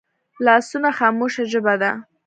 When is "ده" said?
1.81-1.91